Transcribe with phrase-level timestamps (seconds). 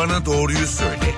[0.00, 1.09] bana doğruyu söyle.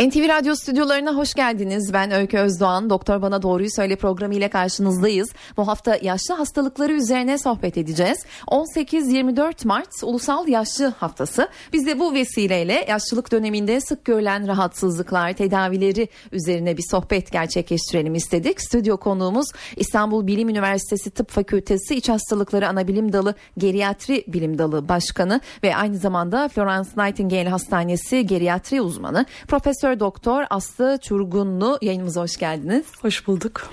[0.00, 1.92] NTV Radyo stüdyolarına hoş geldiniz.
[1.92, 2.90] Ben Öykü Özdoğan.
[2.90, 5.28] Doktor Bana Doğruyu Söyle programı ile karşınızdayız.
[5.56, 8.18] Bu hafta yaşlı hastalıkları üzerine sohbet edeceğiz.
[8.46, 11.48] 18-24 Mart Ulusal Yaşlı Haftası.
[11.72, 18.60] Biz de bu vesileyle yaşlılık döneminde sık görülen rahatsızlıklar, tedavileri üzerine bir sohbet gerçekleştirelim istedik.
[18.60, 25.40] Stüdyo konuğumuz İstanbul Bilim Üniversitesi Tıp Fakültesi İç Hastalıkları Anabilim Dalı Geriatri Bilim Dalı Başkanı
[25.62, 32.86] ve aynı zamanda Florence Nightingale Hastanesi Geriatri uzmanı Profesör Doktor Aslı Çurgunlu yayınımıza hoş geldiniz.
[33.02, 33.70] Hoş bulduk.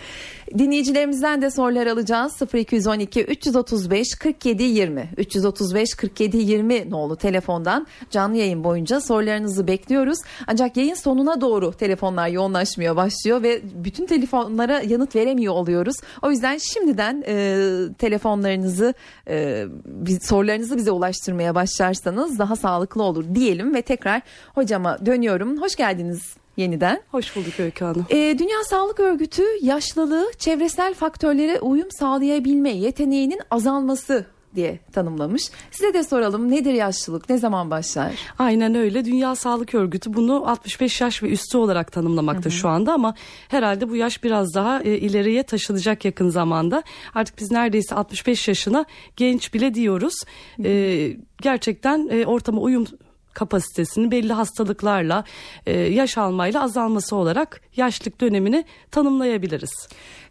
[0.53, 2.41] Dinleyicilerimizden de sorular alacağız.
[2.53, 10.19] 0212 335 47 20 335 47 20 nolu telefondan canlı yayın boyunca sorularınızı bekliyoruz.
[10.47, 15.95] Ancak yayın sonuna doğru telefonlar yoğunlaşmaya başlıyor ve bütün telefonlara yanıt veremiyor oluyoruz.
[16.21, 17.65] O yüzden şimdiden e,
[17.97, 18.93] telefonlarınızı
[19.29, 19.65] e,
[20.21, 24.21] sorularınızı bize ulaştırmaya başlarsanız daha sağlıklı olur diyelim ve tekrar
[24.55, 25.61] hocama dönüyorum.
[25.61, 27.01] Hoş geldiniz yeniden.
[27.11, 28.05] Hoş bulduk Öykü Hanım.
[28.09, 35.49] Ee, Dünya Sağlık Örgütü yaşlılığı çevresel faktörlere uyum sağlayabilme yeteneğinin azalması diye tanımlamış.
[35.71, 38.11] Size de soralım nedir yaşlılık, ne zaman başlar?
[38.39, 39.05] Aynen öyle.
[39.05, 42.57] Dünya Sağlık Örgütü bunu 65 yaş ve üstü olarak tanımlamakta hı hı.
[42.57, 43.15] şu anda ama
[43.47, 46.83] herhalde bu yaş biraz daha e, ileriye taşınacak yakın zamanda.
[47.15, 48.85] Artık biz neredeyse 65 yaşına
[49.15, 50.13] genç bile diyoruz.
[50.55, 50.67] Hı hı.
[50.67, 52.85] E, gerçekten e, ortama uyum
[53.37, 55.23] kapasitesinin belli hastalıklarla
[55.65, 59.87] e, yaş almayla azalması olarak yaşlık dönemini tanımlayabiliriz.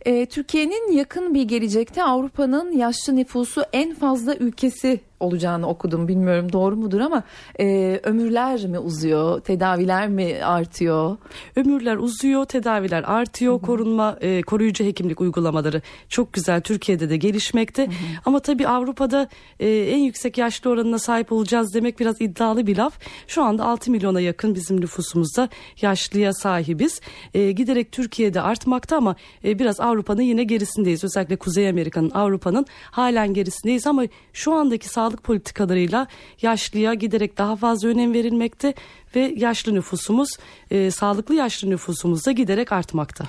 [0.07, 6.09] E, Türkiye'nin yakın bir gelecekte Avrupa'nın yaşlı nüfusu en fazla ülkesi olacağını okudum.
[6.09, 7.23] Bilmiyorum doğru mudur ama
[7.61, 11.17] e, ömürler mi uzuyor, tedaviler mi artıyor?
[11.57, 13.53] Ömürler uzuyor, tedaviler artıyor.
[13.53, 13.63] Hı-hı.
[13.63, 17.87] Korunma, e, koruyucu hekimlik uygulamaları çok güzel Türkiye'de de gelişmekte.
[17.87, 17.93] Hı-hı.
[18.25, 19.29] Ama tabii Avrupa'da
[19.61, 22.98] e, en yüksek yaşlı oranına sahip olacağız demek biraz iddialı bir laf.
[23.27, 25.48] Şu anda 6 milyona yakın bizim nüfusumuzda
[25.80, 27.01] yaşlıya sahibiz.
[27.35, 31.05] E, giderek Türkiye'de artmakta ama e, biraz Avrupa'nın yine gerisindeyiz.
[31.05, 34.02] Özellikle Kuzey Amerika'nın, Avrupa'nın halen gerisindeyiz ama
[34.33, 36.07] şu andaki sağlık politikalarıyla
[36.42, 38.74] yaşlıya giderek daha fazla önem verilmekte
[39.14, 40.29] ve yaşlı nüfusumuz,
[40.70, 43.24] e, sağlıklı yaşlı nüfusumuz da giderek artmakta.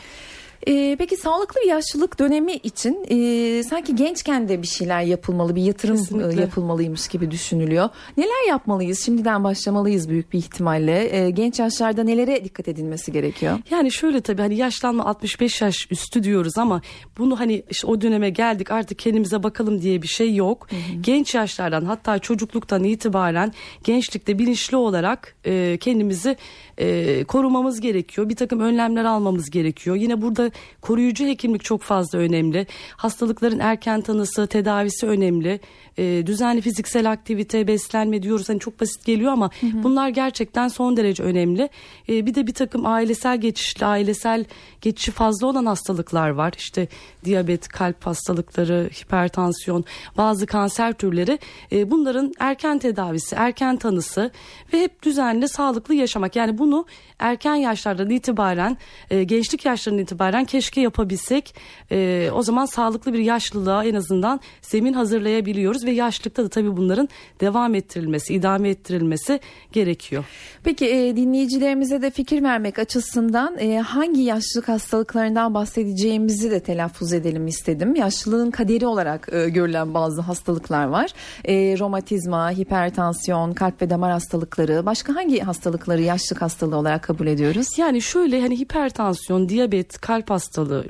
[0.67, 5.61] Ee, peki sağlıklı bir yaşlılık dönemi için e, sanki gençken de bir şeyler yapılmalı, bir
[5.61, 6.41] yatırım e, Kesinlikle.
[6.41, 7.89] yapılmalıymış gibi düşünülüyor.
[8.17, 9.05] Neler yapmalıyız?
[9.05, 11.17] Şimdiden başlamalıyız büyük bir ihtimalle.
[11.17, 13.59] E, genç yaşlarda nelere dikkat edilmesi gerekiyor?
[13.69, 16.81] Yani şöyle tabii hani yaşlanma 65 yaş üstü diyoruz ama
[17.17, 20.67] bunu hani işte o döneme geldik artık kendimize bakalım diye bir şey yok.
[20.69, 21.01] Hı hı.
[21.01, 26.37] Genç yaşlardan hatta çocukluktan itibaren gençlikte bilinçli olarak e, kendimizi
[26.77, 28.29] e, korumamız gerekiyor.
[28.29, 29.95] Bir takım önlemler almamız gerekiyor.
[29.95, 30.51] Yine burada
[30.81, 32.67] koruyucu hekimlik çok fazla önemli.
[32.97, 35.59] Hastalıkların erken tanısı, tedavisi önemli.
[35.97, 38.49] E, düzenli fiziksel aktivite, beslenme diyoruz.
[38.49, 39.83] Hani çok basit geliyor ama hı hı.
[39.83, 41.69] bunlar gerçekten son derece önemli.
[42.09, 44.45] E, bir de bir takım ailesel geçişli, ailesel
[44.81, 46.53] geçişi fazla olan hastalıklar var.
[46.57, 46.87] İşte
[47.25, 49.85] diyabet, kalp hastalıkları, hipertansiyon,
[50.17, 51.39] bazı kanser türleri.
[51.71, 54.31] E, bunların erken tedavisi, erken tanısı
[54.73, 56.35] ve hep düzenli, sağlıklı yaşamak.
[56.35, 56.85] Yani bunu
[57.19, 58.77] erken yaşlardan itibaren,
[59.09, 61.55] e, gençlik yaşlarından itibaren keşke yapabilsek.
[61.91, 67.09] E, o zaman sağlıklı bir yaşlılığa en azından zemin hazırlayabiliyoruz ve yaşlılıkta da tabii bunların
[67.41, 69.39] devam ettirilmesi, idame ettirilmesi
[69.71, 70.23] gerekiyor.
[70.63, 77.47] Peki e, dinleyicilerimize de fikir vermek açısından e, hangi yaşlılık hastalıklarından bahsedeceğimizi de telaffuz edelim
[77.47, 77.95] istedim.
[77.95, 81.11] Yaşlılığın kaderi olarak e, görülen bazı hastalıklar var.
[81.45, 87.67] E, romatizma, hipertansiyon, kalp ve damar hastalıkları, başka hangi hastalıkları yaşlılık hastalığı olarak kabul ediyoruz?
[87.77, 90.36] Yani şöyle hani hipertansiyon, diyabet, kalp hastalığı,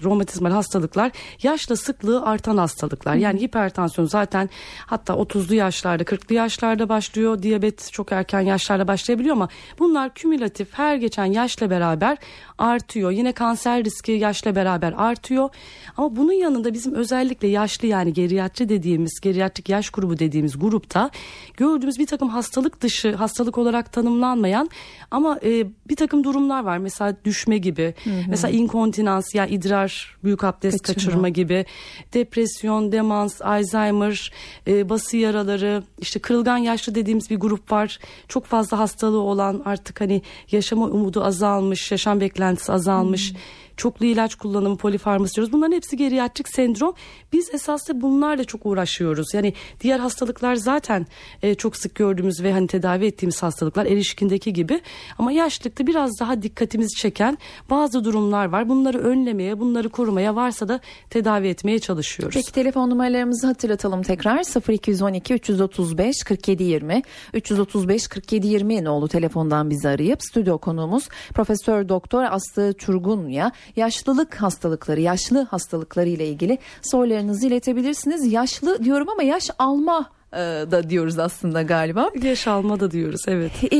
[0.03, 1.12] romatizmal hastalıklar
[1.44, 3.16] yaşla sıklığı artan hastalıklar.
[3.16, 4.50] Yani hipertansiyon zaten
[4.85, 7.44] hatta 30'lu yaşlarda, 40'lı yaşlarda başlıyor.
[7.44, 9.50] Diyabet çok erken yaşlarda başlayabiliyor ama
[9.80, 12.18] bunlar kümülatif her geçen yaşla beraber
[12.58, 13.12] artıyor.
[13.12, 15.50] Yine kanser riski yaşla beraber artıyor.
[15.97, 21.09] Ama bunun yanında bizim özellikle yaşlı yani geriatri dediğimiz, geriatrik yaş grubu dediğimiz grupta
[21.58, 24.70] gördüğümüz bir takım hastalık dışı, hastalık olarak tanımlanmayan
[25.11, 26.78] ama e, bir takım durumlar var.
[26.78, 28.14] Mesela düşme gibi, hı hı.
[28.28, 31.66] mesela inkontinans yani idrar, büyük abdest kaçırma, kaçırma gibi,
[32.14, 34.32] depresyon, demans, Alzheimer,
[34.68, 38.00] e, bası yaraları, işte kırılgan yaşlı dediğimiz bir grup var.
[38.28, 40.22] Çok fazla hastalığı olan artık hani
[40.52, 43.32] yaşama umudu azalmış, yaşam beklentisi azalmış.
[43.32, 43.38] Hı
[43.78, 45.53] çoklu ilaç kullanımı, polifarması diyoruz.
[45.53, 46.94] Bunların hepsi geriatrik sendrom.
[47.34, 49.34] Biz esasında bunlarla çok uğraşıyoruz.
[49.34, 51.08] Yani diğer hastalıklar zaten
[51.44, 54.82] e, çok sık gördüğümüz ve hani tedavi ettiğimiz hastalıklar erişkindeki gibi.
[55.18, 57.38] Ama yaşlılıkta biraz daha dikkatimizi çeken
[57.70, 58.70] bazı durumlar var.
[58.70, 60.79] Bunları önlemeye, bunları korumaya varsa da
[61.09, 62.35] tedavi etmeye çalışıyoruz.
[62.35, 67.02] Peki telefon numaralarımızı hatırlatalım tekrar 0212 335 47 20
[67.34, 75.02] 335 47 20 nolu telefondan bizi arayıp stüdyo konuğumuz Profesör Doktor Aslı Çurgun'ya yaşlılık hastalıkları,
[75.02, 78.34] yaşlı hastalıkları ile ilgili sorularınızı iletebilirsiniz.
[78.34, 80.37] Yaşlı diyorum ama yaş alma e,
[80.72, 82.09] da diyoruz aslında galiba.
[82.23, 83.52] Yaş alma da diyoruz evet.
[83.64, 83.78] E,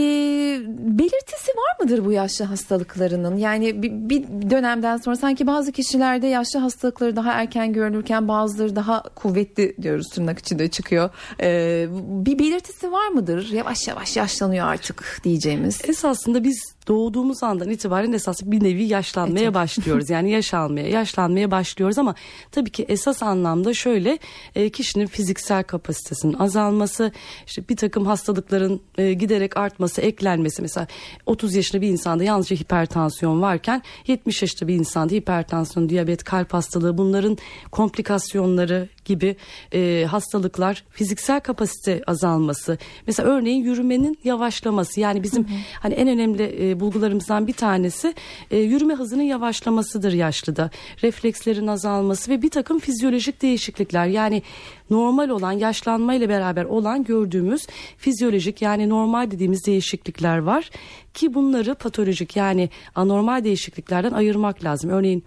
[0.78, 3.38] belirtisi var mıdır bu yaşlı hastalıklarının?
[3.38, 9.04] Yani bir, bir dönemden sonra sanki bazı kişilerde yaşlı hastalıkları daha erken görülürken bazıları daha
[9.04, 11.10] kuvvetli diyoruz tırnak içinde çıkıyor.
[11.42, 11.88] E,
[12.26, 13.50] bir belirtisi var mıdır?
[13.52, 15.82] Yavaş yavaş yaşlanıyor artık diyeceğimiz.
[15.90, 19.54] Esasında biz doğduğumuz andan itibaren esas bir nevi yaşlanmaya evet.
[19.54, 20.10] başlıyoruz.
[20.10, 22.16] Yani yaş almaya, yaşlanmaya başlıyoruz ama
[22.52, 24.20] tabii ki esas anlamda şöyle
[24.56, 27.12] e, kişinin fiziksel kapasitesinin azalması,
[27.48, 30.88] işte bir takım hastalıkların e, giderek artması, eklenmesi mesela
[31.26, 36.98] 30 yaşında bir insanda yalnızca hipertansiyon varken 70 yaşında bir insanda hipertansiyon, diyabet, kalp hastalığı
[36.98, 37.38] bunların
[37.72, 39.36] komplikasyonları gibi
[39.74, 45.58] e, hastalıklar, fiziksel kapasite azalması, mesela örneğin yürümenin yavaşlaması yani bizim hı hı.
[45.82, 48.14] hani en önemli e, bulgularımızdan bir tanesi
[48.52, 50.70] e, yürüme hızının yavaşlamasıdır yaşlıda.
[51.04, 54.44] Reflekslerin azalması ve bir takım fizyolojik değişiklikler yani
[54.90, 60.70] normal olan yaşlanma ile beraber olan gördüğümüz fizyolojik yani normal dediğimiz değişiklikler var
[61.14, 64.90] ki bunları patolojik yani anormal değişikliklerden ayırmak lazım.
[64.90, 65.24] Örneğin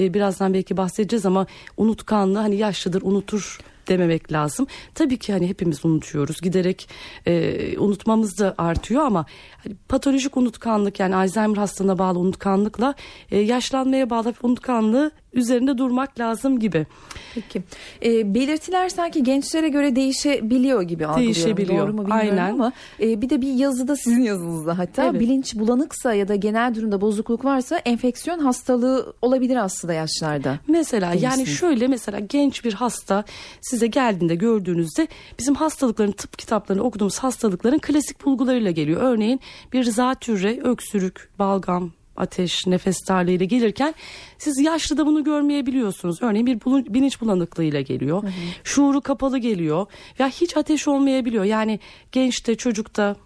[0.00, 1.46] e, birazdan belki bahsedeceğiz ama
[1.76, 4.66] unutkanlığı hani yaşlıdır unutur dememek lazım.
[4.94, 6.40] Tabii ki hani hepimiz unutuyoruz.
[6.40, 6.88] Giderek
[7.26, 9.26] e, unutmamız da artıyor ama
[9.64, 12.94] hani patolojik unutkanlık yani Alzheimer hastalığına bağlı unutkanlıkla
[13.30, 16.86] e, yaşlanmaya bağlı unutkanlığı üzerinde durmak lazım gibi.
[17.34, 17.62] Peki.
[18.04, 21.34] E, belirtiler sanki gençlere göre değişebiliyor gibi algılıyorum.
[21.34, 21.86] Değişebiliyor.
[21.86, 22.52] Doğru mu bilmiyorum Aynen.
[22.52, 25.20] ama e, bir de bir yazıda sizin yazınızda hatta evet.
[25.20, 30.58] bilinç bulanıksa ya da genel durumda bozukluk varsa enfeksiyon hastalığı olabilir aslında yaşlarda.
[30.68, 31.38] Mesela Demişsiniz.
[31.38, 33.24] yani şöyle mesela genç bir hasta
[33.60, 35.08] size geldiğinde gördüğünüzde
[35.38, 39.02] bizim hastalıkların tıp kitaplarını okuduğumuz hastalıkların klasik bulgularıyla geliyor.
[39.02, 39.40] Örneğin
[39.72, 43.94] bir zatürre, öksürük, balgam, ateş, nefes darlığıyla gelirken
[44.38, 46.22] siz yaşlıda bunu görmeyebiliyorsunuz.
[46.22, 46.60] Örneğin bir
[46.94, 48.22] bilinç bulanıklığıyla geliyor.
[48.22, 48.30] Hı hı.
[48.64, 49.86] Şuuru kapalı geliyor.
[50.18, 51.44] Ya hiç ateş olmayabiliyor.
[51.44, 51.80] Yani
[52.12, 53.16] gençte, çocukta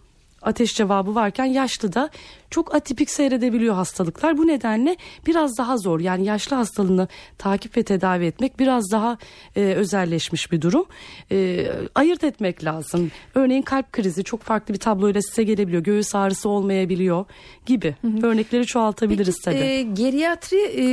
[0.43, 2.11] ateş cevabı varken yaşlı da
[2.51, 4.39] çok atipik seyredebiliyor hastalıklar.
[4.39, 4.97] Bu nedenle
[5.27, 6.01] biraz daha zor.
[6.01, 7.09] Yani yaşlı hastalığını
[7.39, 9.19] takip ve tedavi etmek biraz daha
[9.57, 10.87] e, özelleşmiş bir durum.
[11.33, 13.11] E, ayırt etmek lazım.
[13.35, 15.83] Örneğin kalp krizi çok farklı bir tabloyla size gelebiliyor.
[15.83, 17.25] Göğüs ağrısı olmayabiliyor
[17.67, 17.95] gibi.
[18.01, 18.27] Hı hı.
[18.27, 19.69] Örnekleri çoğaltabiliriz Peki, tabii.
[19.69, 20.85] E, geriatri e,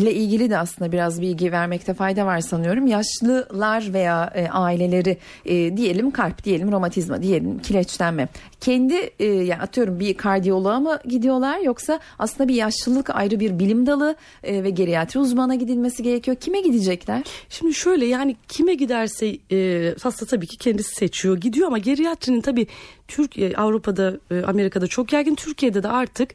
[0.00, 2.86] ile ilgili de aslında biraz bilgi vermekte fayda var sanıyorum.
[2.86, 8.28] Yaşlılar veya e, aileleri e, diyelim kalp diyelim romatizma diyelim kireçlenme.
[8.60, 13.58] Kendi e, yani atıyorum bir kar kardiyoloğa mı gidiyorlar yoksa aslında bir yaşlılık ayrı bir
[13.58, 16.36] bilim dalı e, ve geriatri uzmana gidilmesi gerekiyor.
[16.36, 17.22] Kime gidecekler?
[17.48, 22.66] Şimdi şöyle yani kime giderse e, hasta tabii ki kendisi seçiyor gidiyor ama geriatrinin tabii
[23.08, 26.30] Türkiye Avrupa'da e, Amerika'da çok yaygın Türkiye'de de artık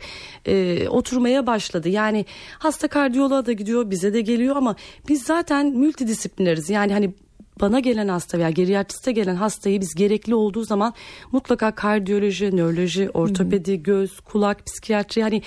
[0.46, 1.90] e, oturmaya başladı.
[1.90, 2.26] Yani
[2.60, 4.76] hasta kardiyoloğa da gidiyor bize de geliyor ama
[5.08, 6.70] biz zaten multidisiplineriz.
[6.70, 7.14] Yani hani
[7.62, 10.94] bana gelen hasta veya geriatriste gelen hastayı biz gerekli olduğu zaman
[11.32, 15.42] mutlaka kardiyoloji, nöroloji, ortopedi, göz, kulak, psikiyatri hani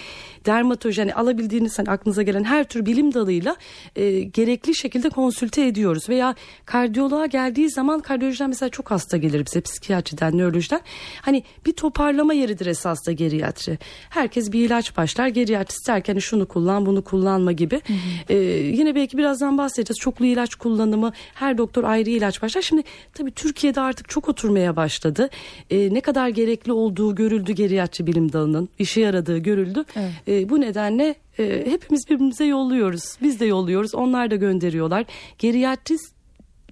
[0.47, 3.57] dermatoloji hani alabildiğiniz hani aklınıza gelen her tür bilim dalıyla
[3.97, 9.61] e, gerekli şekilde konsülte ediyoruz veya kardiyoloğa geldiği zaman kardiyolojiden mesela çok hasta gelir bize
[9.61, 10.81] psikiyatriden, nörolojiden.
[11.21, 13.79] Hani bir toparlama yeridir esas da geriatri.
[14.11, 15.29] Herkes bir ilaç başlar.
[15.29, 17.81] Geriatrist derken hani şunu kullan, bunu kullanma gibi.
[17.87, 18.33] Hı hı.
[18.33, 19.99] E, yine belki birazdan bahsedeceğiz.
[19.99, 22.63] Çoklu ilaç kullanımı her doktor ayrı ilaç başlar.
[22.63, 22.82] Şimdi
[23.15, 25.31] tabii Türkiye'de artık çok oturmaya başladı.
[25.70, 28.69] E, ne kadar gerekli olduğu görüldü geriatri bilim dalının.
[28.79, 29.84] işe yaradığı görüldü.
[29.96, 30.13] Evet.
[30.29, 33.05] E, bu nedenle e, hepimiz birbirimize yolluyoruz.
[33.23, 33.94] Biz de yolluyoruz.
[33.94, 35.05] Onlar da gönderiyorlar.
[35.39, 36.14] Geriatrist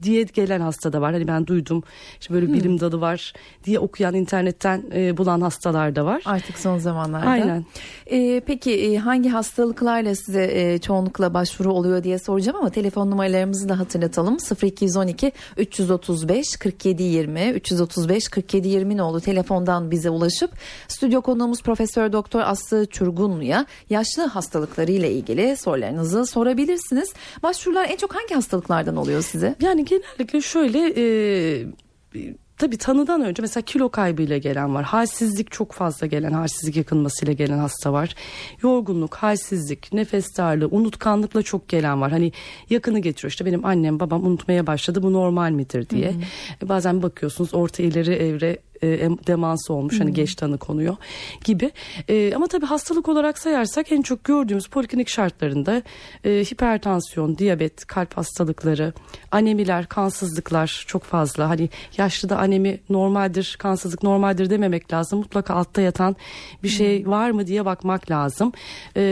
[0.03, 1.13] diye gelen hasta da var.
[1.13, 1.83] Hani ben duydum
[2.21, 2.55] işte böyle hmm.
[2.55, 3.33] bilim dalı var
[3.65, 6.23] diye okuyan internetten e, bulan hastalar da var.
[6.25, 7.31] Artık son zamanlarda.
[7.31, 7.65] Aynen.
[8.07, 13.69] E, peki e, hangi hastalıklarla size e, çoğunlukla başvuru oluyor diye soracağım ama telefon numaralarımızı
[13.69, 14.37] da hatırlatalım.
[14.63, 20.51] 0212 335 47 20 335 47 20 ne oldu telefondan bize ulaşıp
[20.89, 27.13] stüdyo konuğumuz Profesör Doktor Aslı Çurgunlu'ya yaşlı hastalıkları ile ilgili sorularınızı sorabilirsiniz.
[27.43, 29.55] Başvurular en çok hangi hastalıklardan oluyor size?
[29.61, 31.05] Yani genellikle şöyle e,
[32.59, 34.85] tabii tanıdan önce mesela kilo kaybıyla gelen var.
[34.85, 38.15] Halsizlik çok fazla gelen, halsizlik yakınmasıyla gelen hasta var.
[38.63, 42.11] Yorgunluk, halsizlik, nefes darlığı, unutkanlıkla çok gelen var.
[42.11, 42.33] Hani
[42.71, 46.13] yakını getiriyor işte benim annem babam unutmaya başladı bu normal midir diye.
[46.13, 46.19] Hı
[46.65, 46.69] hı.
[46.69, 50.97] Bazen bakıyorsunuz orta ileri evre e, demans olmuş hani geç tanı konuyor
[51.45, 51.71] gibi.
[52.09, 55.83] E, ama tabii hastalık olarak sayarsak en çok gördüğümüz poliklinik şartlarında
[56.25, 58.93] e, hipertansiyon, diyabet, kalp hastalıkları,
[59.31, 61.49] anemiler, kansızlıklar çok fazla.
[61.49, 65.19] Hani yaşlıda anemi normaldir, kansızlık normaldir dememek lazım.
[65.19, 66.17] Mutlaka altta yatan
[66.63, 68.53] bir şey var mı diye bakmak lazım.
[68.97, 69.03] E,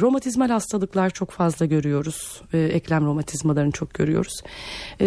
[0.00, 2.42] romatizmal hastalıklar çok fazla görüyoruz.
[2.52, 4.34] E, eklem romatizmalarını çok görüyoruz.
[5.00, 5.06] E,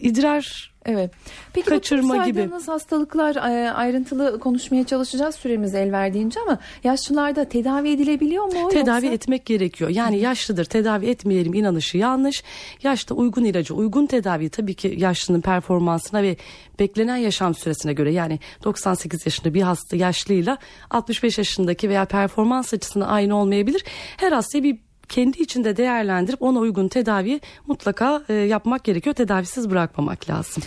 [0.00, 1.10] idrar Evet.
[1.52, 7.90] Peki kaçırma bu gibi hastalıklar e, ayrıntılı konuşmaya çalışacağız süremiz el verdiğince ama yaşlılarda tedavi
[7.90, 8.68] edilebiliyor mu?
[8.68, 9.14] Tedavi yoksa?
[9.14, 9.90] etmek gerekiyor.
[9.90, 12.42] Yani yaşlıdır tedavi etmeyelim inanışı yanlış.
[12.82, 16.36] Yaşta uygun ilacı, uygun tedavi tabii ki yaşlının performansına ve
[16.78, 20.58] beklenen yaşam süresine göre yani 98 yaşında bir hasta yaşlıyla
[20.90, 23.84] 65 yaşındaki veya performans açısından aynı olmayabilir.
[24.16, 29.14] Her hastaya bir kendi içinde değerlendirip ona uygun tedavi mutlaka e, yapmak gerekiyor.
[29.14, 30.62] Tedavisiz bırakmamak lazım.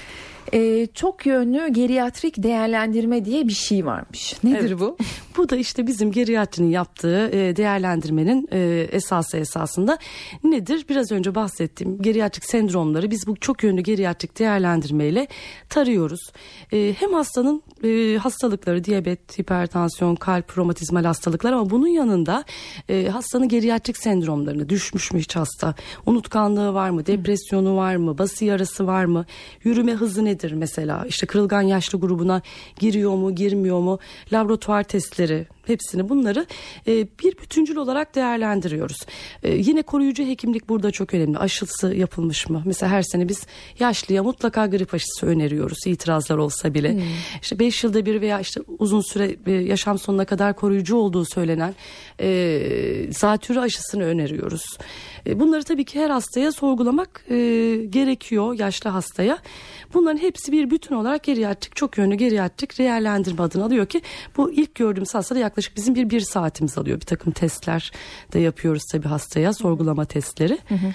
[0.53, 4.35] Ee, çok yönlü geriatrik değerlendirme diye bir şey varmış.
[4.43, 4.79] Nedir evet.
[4.79, 4.97] bu?
[5.37, 9.97] Bu da işte bizim geriatrinin yaptığı e, değerlendirmenin e, esası esasında
[10.43, 10.85] nedir?
[10.89, 15.27] Biraz önce bahsettiğim geriatrik sendromları biz bu çok yönlü geriatrik değerlendirmeyle
[15.69, 16.31] tarıyoruz.
[16.73, 22.43] E, hem hastanın e, hastalıkları diyabet, hipertansiyon, kalp, romatizmal hastalıklar ama bunun yanında
[22.89, 25.75] e, hastanın geriatrik sendromlarını düşmüş mü hiç hasta?
[26.05, 27.05] Unutkanlığı var mı?
[27.05, 28.17] Depresyonu var mı?
[28.17, 29.25] Bası yarası var mı?
[29.63, 31.05] Yürüme hızı nedir mesela?
[31.07, 32.41] İşte kırılgan yaşlı grubuna
[32.79, 33.99] giriyor mu, girmiyor mu?
[34.33, 36.45] Laboratuvar testleri hepsini bunları
[36.87, 38.97] e, bir bütüncül olarak değerlendiriyoruz.
[39.43, 41.37] E, yine koruyucu hekimlik burada çok önemli.
[41.37, 42.63] Aşısı yapılmış mı?
[42.65, 43.45] Mesela her sene biz
[43.79, 45.77] yaşlıya mutlaka grip aşısı öneriyoruz.
[45.85, 46.93] İtirazlar olsa bile.
[46.93, 47.01] Hmm.
[47.41, 51.75] İşte 5 yılda bir veya işte uzun süre e, yaşam sonuna kadar koruyucu olduğu söylenen
[52.19, 54.63] e, zatürre aşısını öneriyoruz.
[55.27, 57.35] E, bunları tabii ki her hastaya sorgulamak e,
[57.89, 59.37] gerekiyor yaşlı hastaya.
[59.93, 64.01] Bunların hepsi bir bütün olarak geriatrik çok yönlü geriatrik değerlendirme adını alıyor ki
[64.37, 67.01] bu ilk gördüğümüz hastada yaklaşık bizim bir bir saatimiz alıyor.
[67.01, 67.91] Bir takım testler
[68.33, 70.57] de yapıyoruz tabii hastaya sorgulama testleri.
[70.67, 70.93] Hı hı.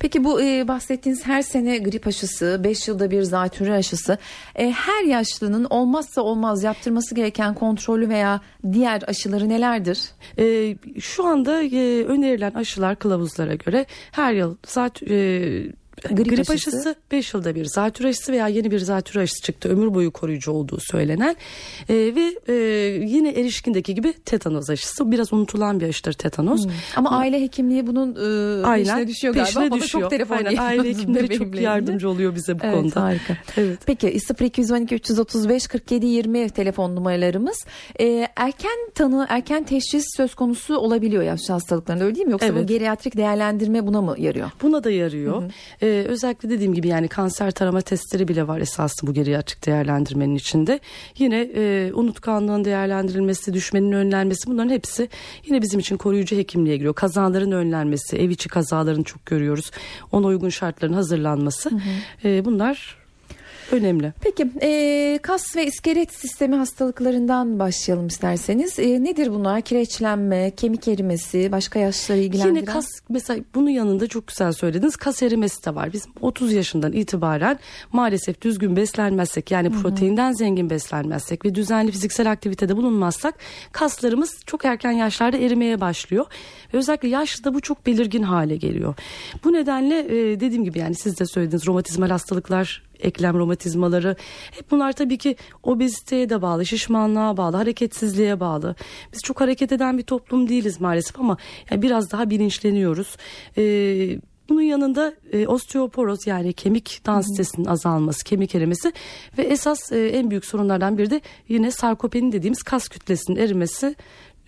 [0.00, 4.18] Peki bu e, bahsettiğiniz her sene grip aşısı, 5 yılda bir zatürre aşısı,
[4.56, 8.40] e, her yaşlının olmazsa olmaz yaptırması gereken kontrolü veya
[8.72, 10.00] diğer aşıları nelerdir?
[10.38, 16.70] E, şu anda e, önerilen aşılar kılavuzlara göre her yıl zat e, Grip, grip aşısı.
[16.70, 19.68] aşısı 5 yılda bir zatürre aşısı veya yeni bir zatürre aşısı çıktı.
[19.68, 21.36] Ömür boyu koruyucu olduğu söylenen.
[21.88, 22.54] E, ve e,
[23.06, 25.10] yine erişkindeki gibi tetanoz aşısı.
[25.10, 26.64] Biraz unutulan bir aşıdır tetanoz.
[26.64, 26.72] Hmm.
[26.96, 29.46] Ama Ama aile hekimliği bunun e, Aynen, peşine düşüyor galiba.
[29.46, 30.02] Peşine Bana düşüyor.
[30.02, 33.02] çok telefon Aynen, Aile hekimleri çok yardımcı oluyor bize bu evet, konuda.
[33.02, 33.36] Harika.
[33.56, 33.78] Evet.
[33.86, 37.64] Peki 0212 335 47 20 telefon numaralarımız.
[38.00, 42.32] E, erken tanı, erken teşhis söz konusu olabiliyor yaşlı hastalıklarında öyle değil mi?
[42.32, 42.62] Yoksa evet.
[42.62, 44.50] bu geriatrik değerlendirme buna mı yarıyor?
[44.62, 45.42] Buna da yarıyor.
[45.42, 45.86] Hı hı.
[45.86, 50.34] E, ee, özellikle dediğim gibi yani kanser tarama testleri bile var esaslı bu geriatrik değerlendirmenin
[50.34, 50.80] içinde.
[51.18, 55.08] Yine e, unutkanlığın değerlendirilmesi, düşmenin önlenmesi bunların hepsi
[55.46, 56.94] yine bizim için koruyucu hekimliğe giriyor.
[56.94, 59.70] Kazaların önlenmesi, ev içi kazaların çok görüyoruz.
[60.12, 61.70] Ona uygun şartların hazırlanması.
[61.70, 62.28] Hı hı.
[62.28, 62.97] E, bunlar
[63.72, 64.12] önemli.
[64.20, 68.78] Peki e, kas ve iskelet sistemi hastalıklarından başlayalım isterseniz.
[68.78, 69.60] E, nedir bunlar?
[69.60, 72.54] Kireçlenme, kemik erimesi, başka yaşları ilgilendiren?
[72.54, 74.96] Yine kas mesela bunun yanında çok güzel söylediniz.
[74.96, 75.92] Kas erimesi de var.
[75.92, 77.58] Biz 30 yaşından itibaren
[77.92, 83.34] maalesef düzgün beslenmezsek yani proteinden zengin beslenmezsek ve düzenli fiziksel aktivitede bulunmazsak
[83.72, 86.26] kaslarımız çok erken yaşlarda erimeye başlıyor.
[86.74, 88.94] Ve özellikle yaşlıda bu çok belirgin hale geliyor.
[89.44, 94.16] Bu nedenle e, dediğim gibi yani siz de söylediniz romatizmal hastalıklar eklem romatizmaları
[94.50, 98.74] hep bunlar tabii ki obeziteye de bağlı, şişmanlığa bağlı, hareketsizliğe bağlı.
[99.12, 101.36] Biz çok hareket eden bir toplum değiliz maalesef ama
[101.70, 103.16] yani biraz daha bilinçleniyoruz.
[103.58, 108.92] Ee, bunun yanında e, osteoporoz yani kemik densitesinin azalması, kemik erimesi
[109.38, 113.96] ve esas e, en büyük sorunlardan biri de yine sarkopeni dediğimiz kas kütlesinin erimesi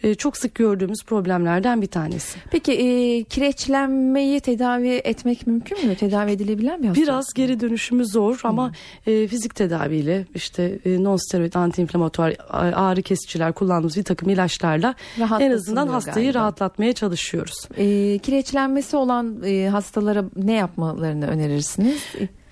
[0.02, 2.38] e, çok sık gördüğümüz problemlerden bir tanesi.
[2.50, 5.95] Peki e, kireçlenmeyi tedavi etmek mümkün mü?
[5.95, 8.73] Tedavi edilebilen bir hastalık Biraz geri dönüşümü zor ama
[9.07, 14.95] e, fizik tedaviyle işte e, non steroid antiinflamatuar ağrı kesiciler kullandığımız bir takım ilaçlarla
[15.40, 16.38] en azından hastayı galiba.
[16.38, 17.69] rahatlatmaya çalışıyoruz.
[17.76, 22.02] E, kireçlenmesi olan e, hastalara ne yapmalarını önerirsiniz?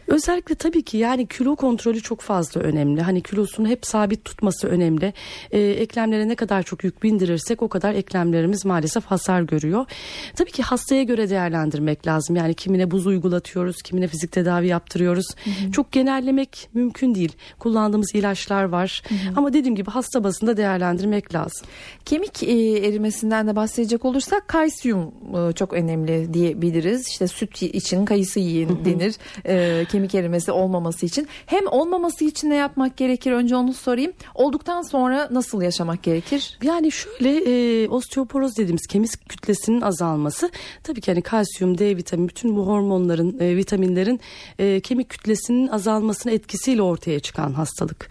[0.09, 3.03] Özellikle tabii ki yani kilo kontrolü çok fazla önemli.
[3.03, 5.13] Hani kilosunu hep sabit tutması önemli.
[5.51, 9.87] Ee, eklemlere ne kadar çok yük bindirirsek o kadar eklemlerimiz maalesef hasar görüyor.
[10.37, 12.37] Tabii ki hastaya göre değerlendirmek lazım.
[12.37, 15.27] Yani kimine buz uygulatıyoruz, kimine fizik tedavi yaptırıyoruz.
[15.45, 15.73] Hı hı.
[15.73, 17.33] Çok genellemek mümkün değil.
[17.59, 19.03] Kullandığımız ilaçlar var.
[19.09, 19.19] Hı hı.
[19.37, 21.67] Ama dediğim gibi hasta basında değerlendirmek lazım.
[22.05, 27.09] Kemik e, erimesinden de bahsedecek olursak kalsiyum e, çok önemli diyebiliriz.
[27.09, 29.15] İşte süt için kayısı yiyin denir.
[29.47, 31.29] E, kemik erimesi olmaması için.
[31.47, 33.33] Hem olmaması için ne yapmak gerekir?
[33.33, 34.13] Önce onu sorayım.
[34.35, 36.59] Olduktan sonra nasıl yaşamak gerekir?
[36.63, 40.51] Yani şöyle e, osteoporoz dediğimiz kemik kütlesinin azalması
[40.83, 44.21] tabii ki hani kalsiyum, D vitamini bütün bu hormonların, e, vitaminlerin
[44.59, 48.11] e, kemik kütlesinin azalmasının etkisiyle ortaya çıkan hastalık.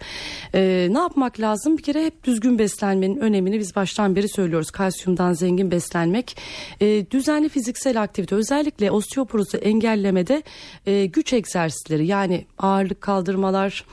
[0.54, 1.78] E, ne yapmak lazım?
[1.78, 4.70] Bir kere hep düzgün beslenmenin önemini biz baştan beri söylüyoruz.
[4.70, 6.36] Kalsiyumdan zengin beslenmek,
[6.80, 10.42] e, düzenli fiziksel aktivite özellikle osteoporozu engellemede
[10.86, 11.32] e, güç
[11.78, 13.84] egzersizleri yani ağırlık kaldırmalar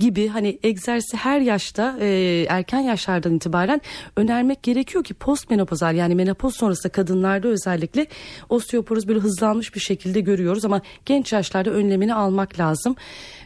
[0.00, 3.80] gibi hani egzersizi her yaşta e, erken yaşlardan itibaren
[4.16, 8.06] önermek gerekiyor ki postmenopozal yani menopoz sonrası kadınlarda özellikle
[8.48, 12.96] osteoporoz böyle hızlanmış bir şekilde görüyoruz ama genç yaşlarda önlemini almak lazım.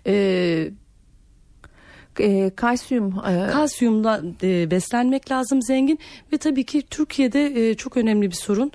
[0.06, 0.70] E,
[2.20, 5.98] e, kalsiyum e, kalsiyumla e, beslenmek lazım zengin
[6.32, 8.72] ve tabii ki Türkiye'de e, çok önemli bir sorun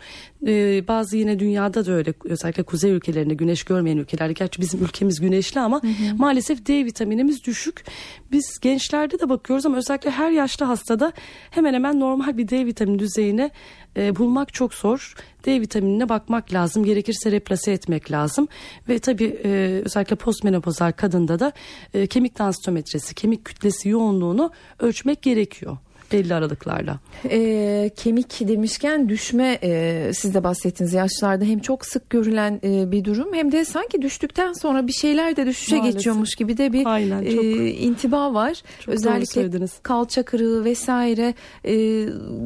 [0.47, 5.19] e, bazı yine dünyada da öyle özellikle kuzey ülkelerinde güneş görmeyen ülkelerde gerçi bizim ülkemiz
[5.19, 6.15] güneşli ama hı hı.
[6.17, 7.85] maalesef D vitaminimiz düşük.
[8.31, 11.13] Biz gençlerde de bakıyoruz ama özellikle her yaşlı hastada
[11.51, 13.51] hemen hemen normal bir D vitamini düzeyine
[13.97, 15.15] e, bulmak çok zor.
[15.47, 16.83] D vitaminine bakmak lazım.
[16.83, 18.47] Gerekirse replase etmek lazım.
[18.89, 21.51] Ve tabii e, özellikle postmenopozal kadında da
[21.93, 25.77] e, kemik densitometresi, kemik kütlesi yoğunluğunu ölçmek gerekiyor
[26.11, 26.99] belli aralıklarla.
[27.29, 33.03] E, kemik demişken düşme e, siz de bahsettiğiniz yaşlarda hem çok sık görülen e, bir
[33.03, 35.95] durum hem de sanki düştükten sonra bir şeyler de düşüşe Maalesef.
[35.95, 38.61] geçiyormuş gibi de bir Aynen, çok, e, intiba var.
[38.79, 41.33] Çok Özellikle kalça kırığı vesaire
[41.65, 42.05] e,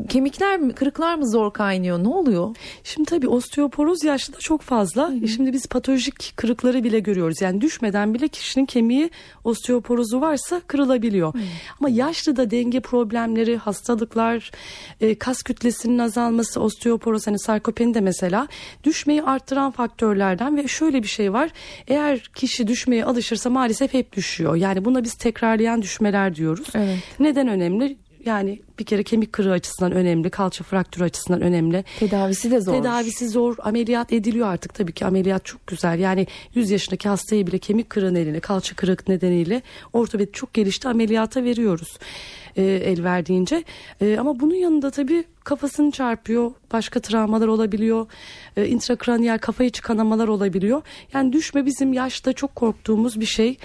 [0.09, 2.55] kemikler mi kırıklar mı zor kaynıyor ne oluyor?
[2.83, 5.09] Şimdi tabii osteoporoz yaşta çok fazla.
[5.09, 5.27] Hı-hı.
[5.27, 7.41] Şimdi biz patolojik kırıkları bile görüyoruz.
[7.41, 9.09] Yani düşmeden bile kişinin kemiği
[9.43, 11.33] osteoporozu varsa kırılabiliyor.
[11.33, 11.41] Hı-hı.
[11.79, 14.51] Ama yaşlı da denge problemleri belirtileri, hastalıklar,
[15.01, 18.47] e, kas kütlesinin azalması, osteoporoz hani sarkopeni de mesela
[18.83, 21.49] düşmeyi arttıran faktörlerden ve şöyle bir şey var.
[21.87, 24.55] Eğer kişi düşmeye alışırsa maalesef hep düşüyor.
[24.55, 26.67] Yani buna biz tekrarlayan düşmeler diyoruz.
[26.75, 26.99] Evet.
[27.19, 27.97] Neden önemli?
[28.25, 31.83] Yani bir kere kemik kırığı açısından önemli, kalça fraktürü açısından önemli.
[31.99, 32.73] Tedavisi de zor.
[32.73, 33.55] Tedavisi zor.
[33.59, 35.99] Ameliyat ediliyor artık tabii ki ameliyat çok güzel.
[35.99, 39.61] Yani 100 yaşındaki hastayı bile kemik kırığı nedeniyle, kalça kırık nedeniyle
[39.93, 41.97] ortopedi çok gelişti ameliyata veriyoruz
[42.55, 43.63] e, el verdiğince.
[44.01, 48.07] E, ama bunun yanında tabii kafasını çarpıyor, başka travmalar olabiliyor,
[48.57, 50.81] e, intrakraniyal kafayı çıkanamalar olabiliyor.
[51.13, 53.57] Yani düşme bizim yaşta çok korktuğumuz bir şey.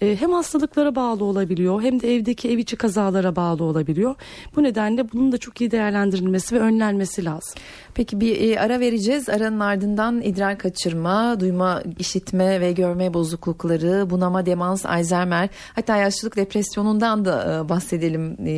[0.00, 4.14] E, hem hastalıklara bağlı olabiliyor hem de evdeki ev içi kazalara bağlı olabiliyor.
[4.56, 7.54] Bu nedenle bunun da çok iyi değerlendirilmesi ve önlenmesi lazım.
[7.94, 9.28] Peki bir e, ara vereceğiz.
[9.28, 17.24] Aranın ardından idrar kaçırma, duyma, işitme ve görme bozuklukları, bunama, demans, Alzheimer hatta yaşlılık depresyonundan
[17.24, 18.52] da e, bahsedelim e,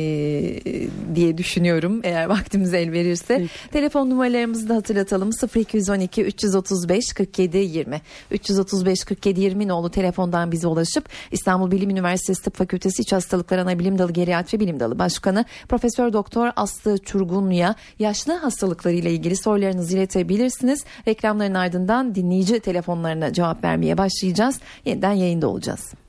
[1.15, 3.37] diye düşünüyorum eğer vaktimiz el verirse.
[3.37, 3.49] Peki.
[3.71, 5.29] Telefon numaralarımızı da hatırlatalım.
[5.55, 12.55] 0212 335 47 20 335 47 20 nolu telefondan bize ulaşıp İstanbul Bilim Üniversitesi Tıp
[12.55, 18.33] Fakültesi İç Hastalıklar Ana Bilim Dalı Geriatri Bilim Dalı Başkanı Profesör Doktor Aslı Çurgunlu'ya yaşlı
[18.33, 20.83] hastalıkları ile ilgili sorularınızı iletebilirsiniz.
[21.07, 24.59] Reklamların ardından dinleyici telefonlarına cevap vermeye başlayacağız.
[24.85, 26.04] Yeniden yayında olacağız.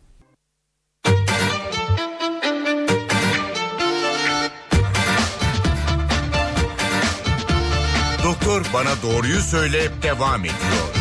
[8.47, 10.96] Doktor bana doğruyu söyle devam ediyor.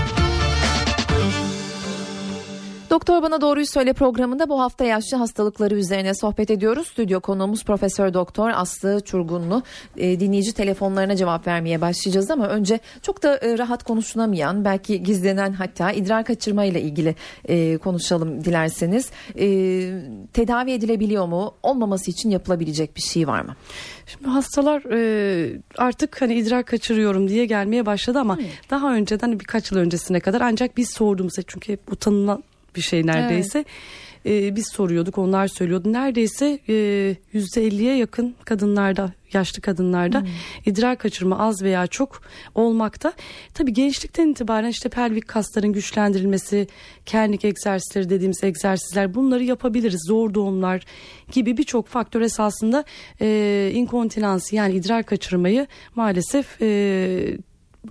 [2.89, 6.87] Doktor Bana Doğruyu Söyle programında bu hafta yaşlı hastalıkları üzerine sohbet ediyoruz.
[6.87, 9.63] Stüdyo konuğumuz Profesör Doktor Aslı Çurgunlu.
[9.97, 15.53] E, dinleyici telefonlarına cevap vermeye başlayacağız ama önce çok da e, rahat konuşulamayan belki gizlenen
[15.53, 19.09] hatta idrar kaçırma ile ilgili e, konuşalım dilerseniz.
[19.39, 19.45] E,
[20.33, 21.53] tedavi edilebiliyor mu?
[21.63, 23.55] Olmaması için yapılabilecek bir şey var mı?
[24.05, 28.49] Şimdi hastalar e, artık hani idrar kaçırıyorum diye gelmeye başladı ama Hayır.
[28.69, 32.43] daha önceden birkaç yıl öncesine kadar ancak biz sorduğumuzda çünkü hep utanılan
[32.75, 33.59] bir şey neredeyse.
[33.59, 33.67] Evet.
[34.25, 35.93] Ee, biz soruyorduk onlar söylüyordu.
[35.93, 36.73] Neredeyse e,
[37.33, 40.27] yüzde elliye yakın kadınlarda yaşlı kadınlarda hmm.
[40.65, 42.21] idrar kaçırma az veya çok
[42.55, 43.13] olmakta.
[43.53, 46.67] Tabi gençlikten itibaren işte pelvik kasların güçlendirilmesi,
[47.05, 50.01] kernik egzersizleri dediğimiz egzersizler bunları yapabiliriz.
[50.07, 50.85] Zor doğumlar
[51.31, 52.83] gibi birçok faktör esasında
[53.21, 57.37] e, inkontinansı yani idrar kaçırmayı maalesef e,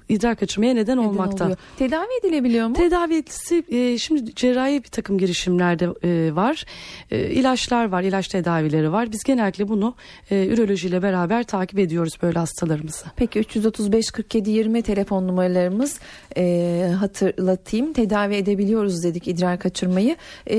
[0.09, 1.45] idrar kaçırmaya neden, Neden olmakta.
[1.45, 1.59] oluyor?
[1.79, 2.75] Tedavi edilebiliyor mu?
[2.75, 6.65] Tedavisi e, şimdi cerrahi bir takım girişimlerde e, var.
[7.11, 9.13] E, ilaçlar var, ilaç tedavileri var.
[9.13, 9.95] Biz genellikle bunu
[10.31, 13.05] e, ürolojiyle beraber takip ediyoruz böyle hastalarımızı.
[13.17, 15.99] Peki 335 47 20 telefon numaralarımız
[16.37, 17.93] e, hatırlatayım.
[17.93, 20.17] Tedavi edebiliyoruz dedik idrar kaçırmayı.
[20.51, 20.57] E,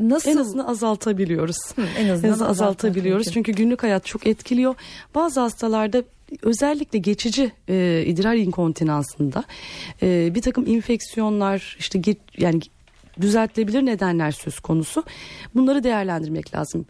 [0.00, 0.30] nasıl?
[0.30, 1.56] En azından azaltabiliyoruz.
[1.78, 2.50] en azından azaltabiliyoruz.
[2.50, 3.32] azaltabiliyoruz.
[3.32, 4.74] Çünkü günlük hayat çok etkiliyor.
[5.14, 6.02] Bazı hastalarda
[6.42, 9.44] özellikle geçici e, idrar inkontinansında
[10.02, 12.60] e, bir takım infeksiyonlar işte ge- yani
[13.20, 15.04] düzeltilebilir nedenler söz konusu.
[15.54, 16.86] Bunları değerlendirmek lazım.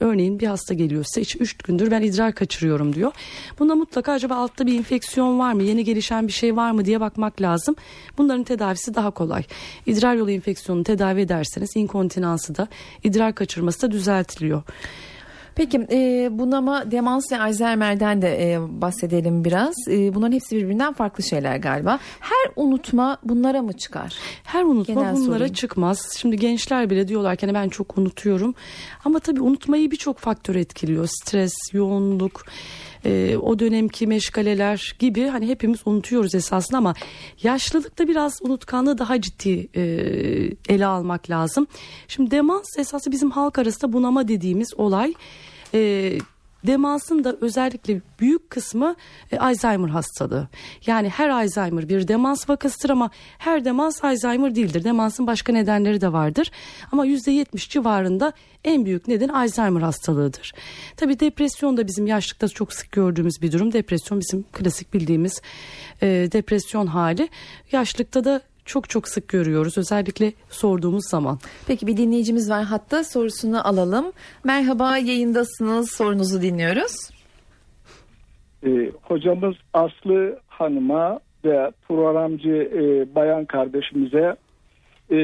[0.00, 3.12] Örneğin bir hasta geliyor size işte 3 gündür ben idrar kaçırıyorum diyor.
[3.58, 5.62] Bunda mutlaka acaba altta bir infeksiyon var mı?
[5.62, 7.76] Yeni gelişen bir şey var mı diye bakmak lazım.
[8.18, 9.42] Bunların tedavisi daha kolay.
[9.86, 12.68] İdrar yolu enfeksiyonunu tedavi ederseniz inkontinansı da
[13.04, 14.62] idrar kaçırması da düzeltiliyor.
[15.56, 19.74] Peki e, bunama, demans ve Alzheimer'den de e, bahsedelim biraz.
[19.90, 21.98] E, bunların hepsi birbirinden farklı şeyler galiba.
[22.20, 24.14] Her unutma bunlara mı çıkar?
[24.44, 25.54] Her unutma Genel bunlara sorayım.
[25.54, 25.98] çıkmaz.
[26.16, 28.54] Şimdi gençler bile diyorlar ki "Hani ben çok unutuyorum.
[29.04, 31.06] Ama tabii unutmayı birçok faktör etkiliyor.
[31.22, 32.44] Stres, yoğunluk,
[33.04, 36.94] e, o dönemki meşgaleler gibi hani hepimiz unutuyoruz esasında ama
[37.42, 39.82] yaşlılıkta biraz unutkanlığı daha ciddi e,
[40.68, 41.66] ele almak lazım.
[42.08, 45.14] Şimdi demans esası bizim halk arasında bunama dediğimiz olay.
[45.74, 46.12] E,
[46.66, 48.94] Demansın da özellikle büyük kısmı
[49.32, 50.48] e, Alzheimer hastalığı.
[50.86, 54.84] Yani her Alzheimer bir demans vakasıdır ama her demans Alzheimer değildir.
[54.84, 56.50] Demansın başka nedenleri de vardır.
[56.92, 58.32] Ama %70 civarında
[58.64, 60.54] en büyük neden Alzheimer hastalığıdır.
[60.96, 63.72] Tabii depresyon da bizim yaşlıkta çok sık gördüğümüz bir durum.
[63.72, 65.42] Depresyon bizim klasik bildiğimiz
[66.02, 67.28] e, depresyon hali.
[67.72, 71.38] Yaşlıkta da çok çok sık görüyoruz özellikle sorduğumuz zaman.
[71.66, 74.12] Peki bir dinleyicimiz var hatta sorusunu alalım.
[74.44, 77.10] Merhaba yayındasınız sorunuzu dinliyoruz.
[78.66, 84.36] E, hocamız Aslı Hanım'a ve programcı e, bayan kardeşimize
[85.10, 85.16] e,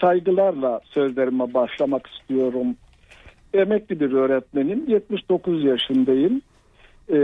[0.00, 2.76] saygılarla sözlerime başlamak istiyorum.
[3.54, 4.84] Emekli bir öğretmenim.
[4.88, 6.42] 79 yaşındayım.
[7.08, 7.18] E,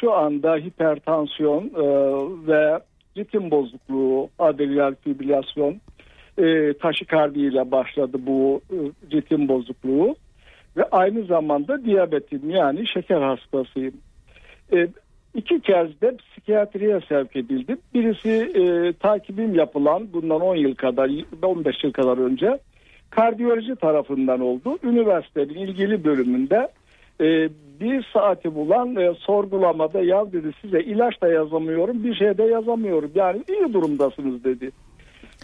[0.00, 1.86] şu anda hipertansiyon e,
[2.46, 2.78] ve
[3.16, 5.80] ritim bozukluğu, adrenal fibrilasyon,
[6.38, 8.76] e, taşikardi ile başladı bu e,
[9.16, 10.16] ritim bozukluğu.
[10.76, 13.94] Ve aynı zamanda diyabetim yani şeker hastasıyım.
[14.72, 14.88] E,
[15.34, 17.78] iki kez de psikiyatriye sevk edildim.
[17.94, 21.10] Birisi e, takibim yapılan bundan 10 yıl kadar
[21.42, 22.58] 15 yıl kadar önce
[23.10, 24.78] kardiyoloji tarafından oldu.
[24.82, 26.68] Üniversitenin ilgili bölümünde
[27.22, 27.48] e,
[27.80, 33.10] bir saati bulan e, sorgulamada ya dedi size ilaç da yazamıyorum bir şey de yazamıyorum.
[33.14, 34.70] Yani iyi durumdasınız dedi.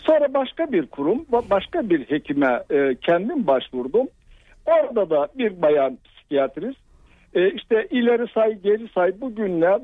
[0.03, 4.07] Sonra başka bir kurum başka bir hekime e, kendim başvurdum.
[4.67, 6.79] Orada da bir bayan psikiyatrist
[7.35, 9.79] e, işte ileri say geri say bugün ne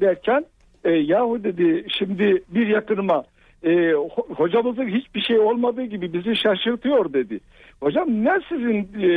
[0.00, 0.44] derken
[0.84, 3.24] e, yahu dedi şimdi bir yakınıma
[3.62, 7.40] e, ho- hocamızın hiçbir şey olmadığı gibi bizi şaşırtıyor dedi.
[7.80, 9.08] Hocam ne sizin e,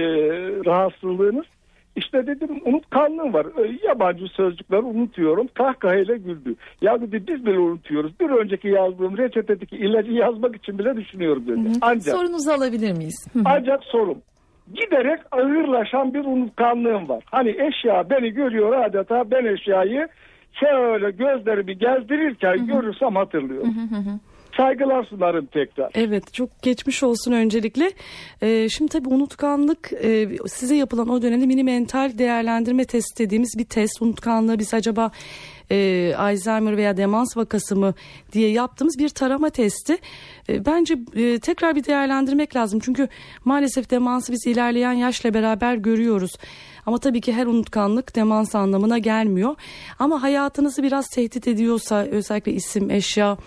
[0.65, 1.45] rahatsızlığınız?
[1.95, 3.47] İşte dedim unutkanlığım var.
[3.83, 5.47] Yabancı sözcükleri unutuyorum.
[5.53, 6.55] Kahkahayla güldü.
[6.81, 8.19] Ya dedi biz bile unutuyoruz.
[8.19, 11.69] Bir önceki yazdığım reçetedeki ilacı yazmak için bile düşünüyoruz dedi.
[11.81, 13.27] Ancak Sorunuzu alabilir miyiz?
[13.33, 13.43] Hı hı.
[13.45, 14.17] ancak sorum
[14.73, 17.23] giderek ağırlaşan bir unutkanlığım var.
[17.25, 20.07] Hani eşya beni görüyor adeta ben eşyayı
[20.53, 23.73] şöyle gözlerimi gezdirirken görürsem hatırlıyorum.
[24.57, 25.91] Saygılar sunarım tekrar.
[25.95, 27.91] Evet çok geçmiş olsun öncelikle.
[28.41, 33.65] Ee, şimdi tabii unutkanlık e, size yapılan o dönemde mini mental değerlendirme testi dediğimiz bir
[33.65, 34.01] test.
[34.01, 35.11] Unutkanlığı biz acaba
[35.71, 37.93] e, Alzheimer veya demans vakası mı
[38.33, 39.97] diye yaptığımız bir tarama testi.
[40.49, 42.79] E, bence e, tekrar bir değerlendirmek lazım.
[42.79, 43.07] Çünkü
[43.45, 46.31] maalesef demansı biz ilerleyen yaşla beraber görüyoruz.
[46.85, 49.55] Ama tabii ki her unutkanlık demans anlamına gelmiyor.
[49.99, 53.37] Ama hayatınızı biraz tehdit ediyorsa özellikle isim, eşya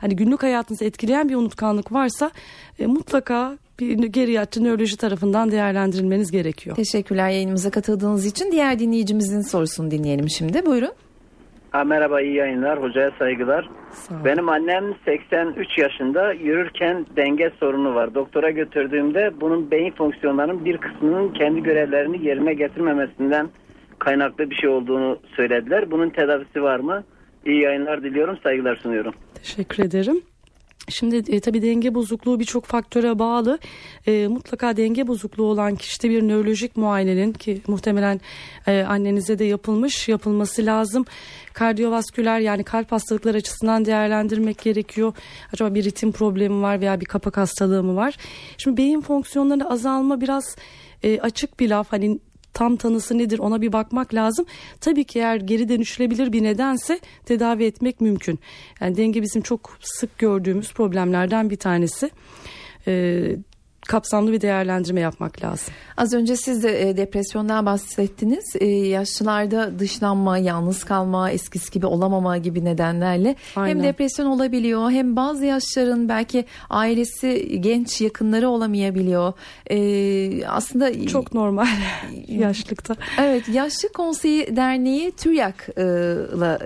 [0.00, 2.30] hani günlük hayatınızı etkileyen bir unutkanlık varsa
[2.78, 6.76] e, mutlaka bir geriatri nöroloji tarafından değerlendirilmeniz gerekiyor.
[6.76, 8.52] Teşekkürler yayınımıza katıldığınız için.
[8.52, 10.66] Diğer dinleyicimizin sorusunu dinleyelim şimdi.
[10.66, 10.92] Buyurun.
[11.76, 12.82] Ha, merhaba iyi yayınlar.
[12.82, 13.68] Hocaya saygılar.
[14.24, 18.14] Benim annem 83 yaşında yürürken denge sorunu var.
[18.14, 23.48] Doktora götürdüğümde bunun beyin fonksiyonlarının bir kısmının kendi görevlerini yerine getirmemesinden
[23.98, 25.90] kaynaklı bir şey olduğunu söylediler.
[25.90, 27.04] Bunun tedavisi var mı?
[27.46, 28.38] İyi yayınlar diliyorum.
[28.42, 29.14] Saygılar sunuyorum.
[29.34, 30.22] Teşekkür ederim.
[30.88, 33.58] Şimdi e, tabii denge bozukluğu birçok faktöre bağlı.
[34.06, 38.20] E, mutlaka denge bozukluğu olan kişide bir nörolojik muayenenin ki muhtemelen
[38.66, 41.04] e, annenize de yapılmış yapılması lazım.
[41.52, 45.12] Kardiyovasküler yani kalp hastalıkları açısından değerlendirmek gerekiyor.
[45.52, 48.16] Acaba bir ritim problemi var veya bir kapak hastalığı mı var?
[48.58, 50.56] Şimdi beyin fonksiyonlarında azalma biraz
[51.02, 51.92] e, açık bir laf.
[51.92, 52.18] Hani
[52.56, 54.46] tam tanısı nedir ona bir bakmak lazım.
[54.80, 58.38] Tabii ki eğer geri dönüşülebilir bir nedense tedavi etmek mümkün.
[58.80, 62.10] Yani denge bizim çok sık gördüğümüz problemlerden bir tanesi.
[62.86, 63.36] Ee,
[63.86, 65.74] kapsamlı bir değerlendirme yapmak lazım.
[65.96, 68.44] Az önce siz de e, depresyondan bahsettiniz.
[68.60, 73.70] E, yaşlılarda dışlanma, yalnız kalma, eskisi gibi olamama gibi nedenlerle Aynen.
[73.70, 79.32] hem depresyon olabiliyor hem bazı yaşların belki ailesi genç yakınları olamayabiliyor.
[79.70, 81.66] E, aslında Çok normal
[82.28, 82.96] yaşlıkta.
[83.20, 86.58] Evet, Yaşlı Konseyi Derneği TÜRYAK'la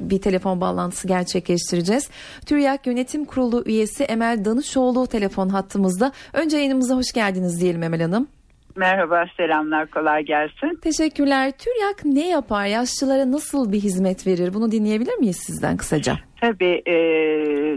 [0.00, 2.08] bir telefon bağlantısı gerçekleştireceğiz.
[2.46, 6.12] TÜRYAK Yönetim Kurulu üyesi Emel Danışoğlu telefon hattımızda.
[6.32, 8.28] Önce yayınımıza hoş geldiniz diyelim Emel Hanım.
[8.76, 10.78] Merhaba, selamlar, kolay gelsin.
[10.82, 11.50] Teşekkürler.
[11.50, 12.66] TÜRYAK ne yapar?
[12.66, 14.54] Yaşlılara nasıl bir hizmet verir?
[14.54, 16.14] Bunu dinleyebilir miyiz sizden kısaca?
[16.40, 16.94] Tabii e,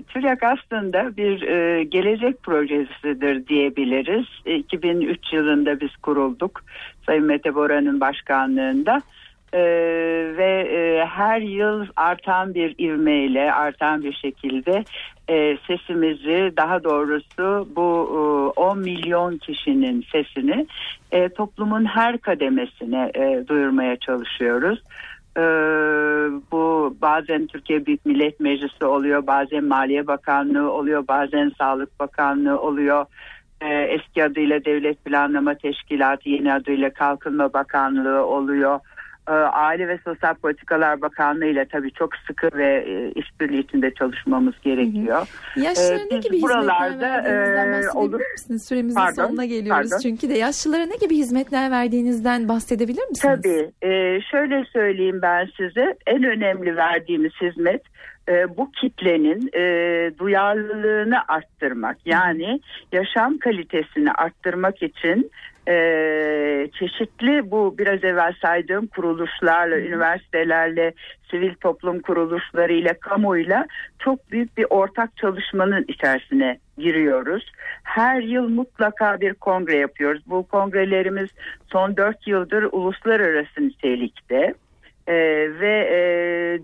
[0.02, 4.26] TÜRYAK aslında bir e, gelecek projesidir diyebiliriz.
[4.46, 6.62] 2003 yılında biz kurulduk.
[7.06, 9.02] Sayın Mete Bora'nın başkanlığında.
[9.54, 9.62] E,
[10.38, 14.84] ve e, her yıl artan bir ivmeyle, artan bir şekilde
[15.30, 18.10] e, sesimizi daha doğrusu bu
[18.58, 20.68] e, 10 milyon kişinin sesini
[21.12, 24.80] e, toplumun her kademesine e, duyurmaya çalışıyoruz.
[25.38, 25.42] Ee,
[26.52, 33.06] bu bazen Türkiye Büyük Millet Meclisi oluyor, bazen Maliye Bakanlığı oluyor, bazen Sağlık Bakanlığı oluyor.
[33.62, 38.80] Ee, eski adıyla Devlet Planlama Teşkilatı, yeni adıyla Kalkınma Bakanlığı oluyor.
[39.30, 44.54] Ee, Aile ve Sosyal Politikalar Bakanlığı ile tabii çok sıkı ve e, işbirliği içinde çalışmamız
[44.64, 45.28] gerekiyor.
[45.56, 48.22] Yaşlılara Ee, ne gibi hizmetler buralarda, verdiğinizden e, bahsedebilir olur.
[48.34, 48.66] misiniz?
[48.68, 50.02] Süremizin Pardon, sonuna geliyoruz pardon.
[50.02, 53.42] çünkü de yaşlılara ne gibi hizmetler verdiğinizden bahsedebilir misiniz?
[53.44, 53.72] Tabii.
[53.82, 55.96] Ee, şöyle söyleyeyim ben size.
[56.08, 57.82] En önemli verdiğimiz hizmet
[58.30, 59.64] e, bu kitlenin e,
[60.20, 61.98] duyarlılığını arttırmak.
[62.06, 62.60] Yani
[62.92, 65.32] yaşam kalitesini arttırmak için
[65.68, 65.76] e,
[66.80, 70.94] çeşitli bu biraz evvel saydığım kuruluşlarla, üniversitelerle,
[71.32, 73.68] sivil toplum kuruluşlarıyla, kamuyla
[74.00, 77.52] çok büyük bir ortak çalışmanın içerisine giriyoruz.
[77.84, 80.24] Her yıl mutlaka bir kongre yapıyoruz.
[80.26, 81.30] Bu kongrelerimiz
[81.72, 84.54] son dört yıldır uluslararası nitelikte.
[85.10, 85.16] Ee,
[85.60, 86.00] ve e,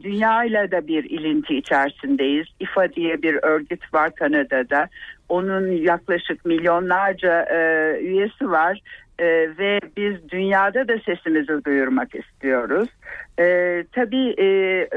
[0.03, 2.47] dünyayla da bir ilinti içerisindeyiz.
[2.60, 4.88] İFA diye bir örgüt var Kanada'da.
[5.29, 7.58] Onun yaklaşık milyonlarca e,
[7.99, 8.79] üyesi var.
[9.19, 9.25] E,
[9.58, 12.89] ve biz dünyada da sesimizi duyurmak istiyoruz.
[13.39, 13.45] E,
[13.91, 14.45] tabii e,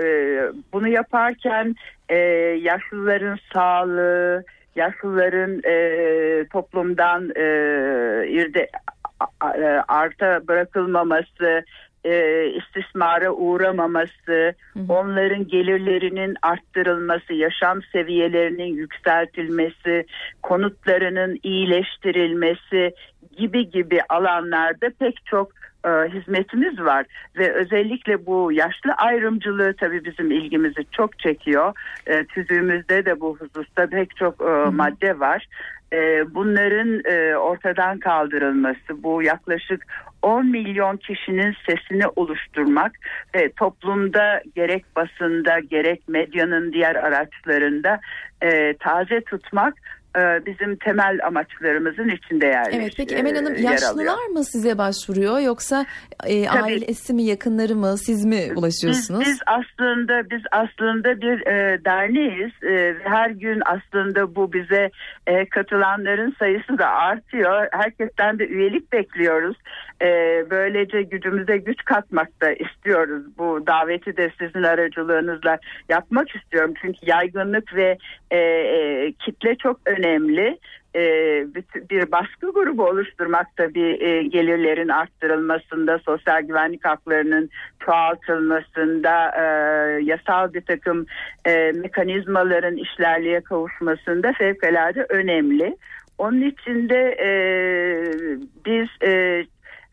[0.03, 0.41] e,
[0.73, 1.75] bunu yaparken
[2.09, 2.17] e,
[2.63, 4.45] yaşlıların sağlığı,
[4.77, 7.45] yaşlıların e, toplumdan e,
[8.29, 8.69] irde
[9.89, 11.65] arta bırakılmaması,
[12.05, 14.55] e, istismara uğramaması,
[14.89, 20.07] onların gelirlerinin arttırılması, yaşam seviyelerinin yükseltilmesi,
[20.43, 22.95] konutlarının iyileştirilmesi
[23.37, 25.53] gibi gibi alanlarda pek çok
[25.85, 27.07] e, hizmetimiz var
[27.39, 31.73] ve özellikle bu yaşlı ayrımcılığı tabii bizim ilgimizi çok çekiyor.
[32.07, 35.47] E, tüzüğümüzde de bu hususta pek çok e, madde var.
[35.92, 39.87] E, bunların e, ortadan kaldırılması, bu yaklaşık
[40.22, 42.92] 10 milyon kişinin sesini oluşturmak
[43.35, 48.01] ve toplumda gerek basında gerek medyanın diğer araçlarında
[48.42, 49.74] e, taze tutmak
[50.47, 53.71] bizim temel amaçlarımızın içinde yer Evet peki Emel Hanım e, alıyor.
[53.71, 55.87] yaşlılar mı size başvuruyor yoksa
[56.27, 56.63] e, Tabii.
[56.63, 59.21] ailesi mi yakınları mı siz mi Biz, ulaşıyorsunuz?
[59.21, 62.53] biz aslında biz aslında bir e, derneğiz.
[62.63, 64.91] E, her gün aslında bu bize
[65.27, 67.67] e, katılanların sayısı da artıyor.
[67.73, 69.57] Herkesten de üyelik bekliyoruz.
[70.03, 70.07] E,
[70.51, 73.23] böylece gücümüze güç katmak da istiyoruz.
[73.39, 76.75] Bu daveti de sizin aracılığınızla yapmak istiyorum.
[76.83, 77.99] Çünkü yaygınlık ve
[78.31, 80.08] e, e, kitle çok önemli.
[80.94, 81.01] E,
[81.55, 87.51] bir- bir baskı grubu oluşturmak tabii e, gelirlerin arttırılmasında, sosyal güvenlik haklarının
[87.85, 89.44] çoğaltılmasında, e,
[90.03, 91.07] yasal bir takım
[91.47, 95.77] e, mekanizmaların işlerliğe kavuşmasında fevkalade önemli.
[96.18, 97.31] Onun için de e,
[98.66, 99.44] biz e,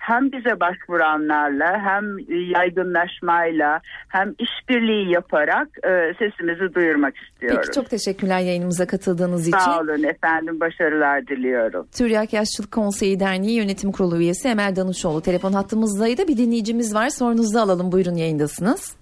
[0.07, 2.17] hem bize başvuranlarla hem
[2.55, 7.59] yaygınlaşmayla hem işbirliği yaparak e, sesimizi duyurmak istiyoruz.
[7.61, 9.57] Peki çok teşekkürler yayınımıza katıldığınız için.
[9.57, 11.87] Sağ olun efendim başarılar diliyorum.
[11.97, 16.27] Türyak Yaşlılık Konseyi Derneği Yönetim Kurulu üyesi Emel Danışoğlu telefon hattımızdaydı.
[16.27, 17.09] Bir dinleyicimiz var.
[17.09, 17.91] Sorunuzu alalım.
[17.91, 18.97] Buyurun yayındasınız.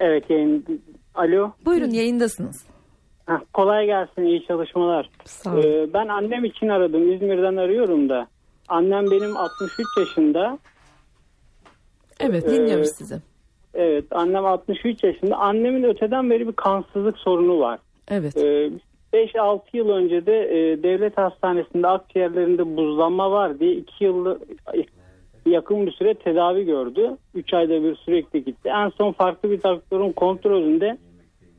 [0.00, 0.64] Evet yayın.
[1.14, 1.52] Alo.
[1.64, 2.66] Buyurun yayındasınız.
[3.26, 5.10] Heh, kolay gelsin iyi çalışmalar.
[5.24, 5.62] Sağ olun.
[5.62, 7.12] Ee, ben annem için aradım.
[7.12, 8.26] İzmir'den arıyorum da.
[8.68, 10.58] Annem benim 63 yaşında.
[12.20, 12.50] Evet.
[12.50, 13.20] Dinliyoruz Ee, sizi.
[13.74, 15.36] Evet annem 63 yaşında.
[15.36, 17.78] Annemin öteden beri bir kansızlık sorunu var.
[18.08, 18.36] Evet.
[18.36, 18.70] Ee,
[19.14, 24.42] 5-6 yıl önce de e, devlet hastanesinde akciğerlerinde buzlanma var diye 2 yıllık
[25.46, 27.16] yakın bir süre tedavi gördü.
[27.34, 28.68] 3 ayda bir sürekli gitti.
[28.68, 30.98] En son farklı bir doktorun kontrolünde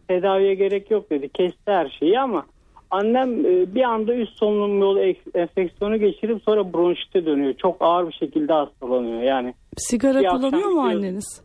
[0.07, 1.29] tedaviye gerek yok dedi.
[1.29, 2.45] Kesti her şeyi ama
[2.91, 7.53] annem e, bir anda üst solunum yolu ek- enfeksiyonu geçirip sonra bronşite dönüyor.
[7.53, 9.21] Çok ağır bir şekilde hastalanıyor.
[9.21, 11.41] Yani Sigara Bir kullanıyor mu anneniz?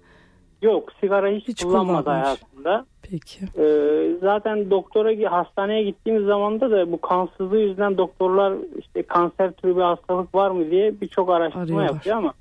[0.62, 2.26] yok sigara hiç, Hiç kullanmadı kullanmamış.
[2.26, 2.85] hayatında.
[3.11, 3.38] Peki.
[3.59, 9.81] Ee, zaten doktora hastaneye gittiğimiz zaman da bu kansızlığı yüzünden doktorlar işte kanser türü bir
[9.83, 11.85] hastalık var mı diye birçok araştırma Arıyorlar.
[11.94, 12.33] yapıyor ama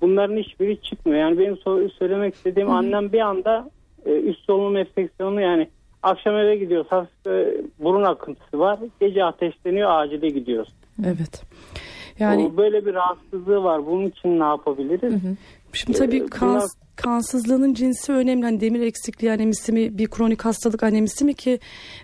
[0.00, 1.18] bunların hiçbiri çıkmıyor.
[1.20, 1.56] Yani benim
[1.98, 3.70] söylemek istediğim annem bir anda
[4.06, 5.68] e, üst solunum enfeksiyonu yani
[6.02, 8.78] akşam eve gidiyoruz hafif e, burun akıntısı var.
[9.00, 10.72] Gece ateşleniyor acile gidiyoruz.
[11.04, 11.42] Evet.
[12.18, 13.86] Yani O böyle bir rahatsızlığı var.
[13.86, 15.14] Bunun için ne yapabiliriz?
[15.72, 18.44] Şimdi tabii Ee, kan, biraz- kansızlığının cinsi önemli.
[18.44, 21.58] Hani demir eksikliği anemisi mi, bir kronik hastalık anemisi mi ki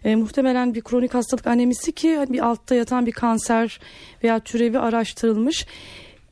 [0.05, 3.81] e, muhtemelen bir kronik hastalık anemisi ki hani bir altta yatan bir kanser
[4.25, 5.67] veya türevi araştırılmış.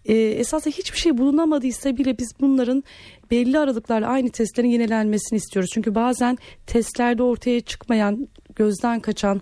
[0.04, 2.84] E, esasında hiçbir şey bulunamadıysa bile biz bunların
[3.30, 5.70] belli aralıklarla aynı testlerin yenilenmesini istiyoruz.
[5.74, 9.40] Çünkü bazen testlerde ortaya çıkmayan, gözden kaçan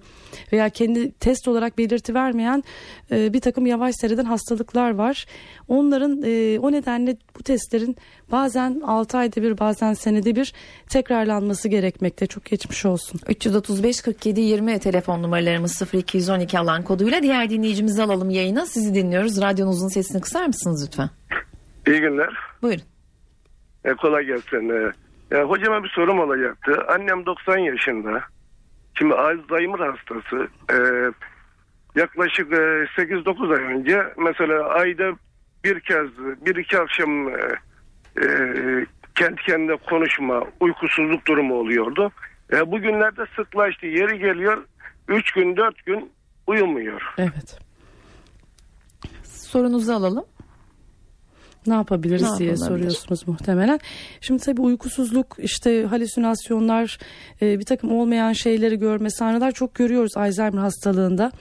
[0.53, 2.65] veya kendi test olarak belirti vermeyen
[3.11, 5.27] e, bir takım yavaş seyreden hastalıklar var.
[5.69, 7.97] Onların e, o nedenle bu testlerin
[8.33, 10.53] bazen 6 ayda bir bazen senede bir
[10.89, 12.27] tekrarlanması gerekmekte.
[12.27, 13.21] Çok geçmiş olsun.
[13.29, 18.67] 335 47 20 telefon numaralarımız 0212 alan koduyla diğer dinleyicimizi alalım yayına.
[18.67, 19.41] Sizi dinliyoruz.
[19.41, 21.11] Radyonuzun sesini kısar mısınız lütfen?
[21.87, 22.35] İyi günler.
[22.63, 22.83] Buyurun.
[23.85, 24.69] E, kolay gelsin.
[24.69, 24.93] E,
[25.37, 26.73] e, hocama bir sorum olacaktı.
[26.89, 28.23] Annem 90 yaşında.
[28.99, 30.49] Şimdi Alzheimer hastası.
[30.73, 30.77] E,
[32.01, 35.13] yaklaşık e, 8-9 ay önce mesela ayda
[35.65, 36.09] bir kez,
[36.47, 37.41] bir iki akşam e,
[38.23, 38.27] e,
[39.15, 42.13] kendi kendine konuşma, uykusuzluk durumu oluyordu.
[42.53, 43.87] E, bugünlerde sıklaştı.
[43.87, 44.65] Yeri geliyor
[45.09, 46.13] 3 gün 4 gün
[46.47, 47.15] uyumuyor.
[47.19, 47.59] Evet.
[49.25, 50.25] Sorunuzu alalım.
[51.67, 53.81] Ne yapabiliriz Ne diye soruyorsunuz muhtemelen.
[54.21, 56.99] Şimdi tabii uykusuzluk, işte halüsinasyonlar,
[57.43, 61.33] e, bir takım olmayan şeyleri görme sahneler çok görüyoruz Alzheimer hastalığında.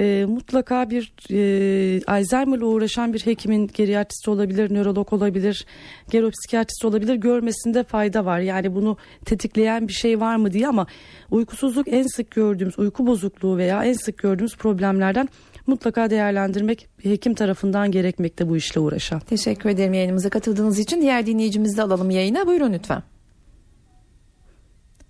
[0.00, 5.66] E, mutlaka bir e, Alzheimer'la uğraşan bir hekimin geriatrist olabilir, nörolog olabilir,
[6.10, 8.40] geropsikiyatrist olabilir görmesinde fayda var.
[8.40, 10.86] Yani bunu tetikleyen bir şey var mı diye ama
[11.30, 15.28] uykusuzluk en sık gördüğümüz uyku bozukluğu veya en sık gördüğümüz problemlerden
[15.68, 19.20] mutlaka değerlendirmek bir hekim tarafından gerekmekte bu işle uğraşan.
[19.20, 21.02] Teşekkür ederim yayınımıza katıldığınız için.
[21.02, 22.46] Diğer dinleyicimizi de alalım yayına.
[22.46, 23.02] Buyurun lütfen.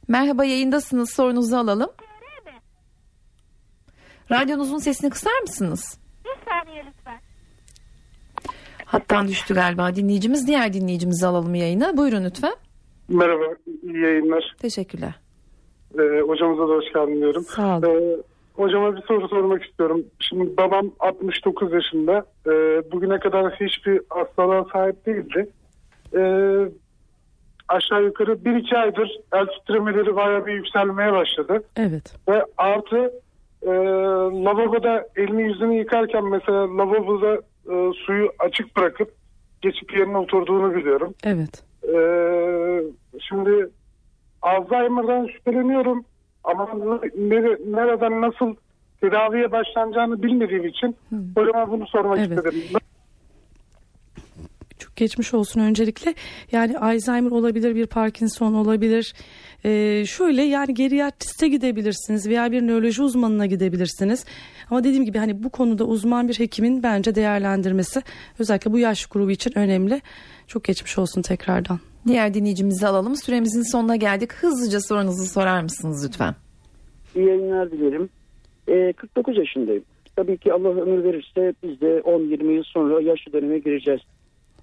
[0.09, 1.11] Merhaba yayındasınız.
[1.11, 1.91] Sorunuzu alalım.
[4.31, 5.99] Radyonuzun sesini kısar mısınız?
[6.25, 7.21] Bir saniye lütfen.
[8.85, 10.47] Hattan düştü galiba dinleyicimiz.
[10.47, 11.97] Diğer dinleyicimizi alalım yayına.
[11.97, 12.55] Buyurun lütfen.
[13.09, 13.45] Merhaba,
[13.83, 14.57] iyi yayınlar.
[14.59, 15.15] Teşekkürler.
[15.95, 17.45] Ee, hocamıza da hoş geldin diyorum.
[17.45, 17.87] Sağ olun.
[17.87, 18.23] Ee,
[18.59, 20.05] hocama bir soru sormak istiyorum.
[20.21, 22.25] Şimdi babam 69 yaşında.
[22.47, 22.51] Ee,
[22.93, 25.49] bugüne kadar hiçbir hastalığa sahip değildi.
[26.17, 26.69] Ee,
[27.69, 31.63] aşağı yukarı 1-2 aydır el titremeleri bayağı bir yükselmeye başladı.
[31.77, 32.15] Evet.
[32.29, 33.13] Ve artı
[33.63, 33.71] e,
[34.45, 37.35] lavaboda elini yüzünü yıkarken mesela lavaboda
[37.71, 39.13] e, suyu açık bırakıp
[39.63, 41.15] geçip yerine oturduğunu biliyorum.
[41.25, 41.63] Evet.
[41.85, 42.83] Ee,
[43.21, 43.69] şimdi
[44.43, 46.05] Alzheimer'dan şüpheleniyorum
[46.45, 46.65] ama
[47.17, 48.55] nere- nereden nasıl
[49.01, 50.97] tedaviye başlanacağını bilmediğim için
[51.35, 52.31] hocama bunu sormak Evet.
[52.39, 52.63] istedim.
[54.79, 56.15] Çok geçmiş olsun öncelikle.
[56.53, 59.15] Yani Alzheimer olabilir, bir Parkinson olabilir.
[59.65, 64.25] Ee, şöyle yani geriatriste gidebilirsiniz veya bir nöroloji uzmanına gidebilirsiniz.
[64.71, 68.03] Ama dediğim gibi hani bu konuda uzman bir hekimin bence değerlendirmesi
[68.39, 70.01] özellikle bu yaş grubu için önemli.
[70.47, 71.81] Çok geçmiş olsun tekrardan.
[72.07, 73.17] Diğer dinleyicimizi alalım.
[73.17, 74.33] Süremizin sonuna geldik.
[74.33, 76.35] Hızlıca sorunuzu sorar mısınız lütfen?
[77.17, 78.09] İyi yayınlar dilerim.
[78.69, 79.85] Ee, 49 yaşındayım.
[80.17, 84.01] Tabii ki Allah ömür verirse biz de 10-20 yıl sonra yaşlı döneme gireceğiz.